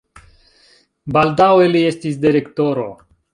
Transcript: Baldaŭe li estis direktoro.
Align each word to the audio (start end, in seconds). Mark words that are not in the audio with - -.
Baldaŭe 1.17 1.67
li 1.75 1.83
estis 1.91 2.19
direktoro. 2.25 2.89